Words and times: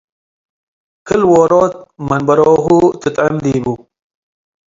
ክል-ዎሮት 1.07 1.73
መንበሮሁ 2.09 2.65
ትጥዕም 3.01 3.35
ዲቡ። 3.43 3.65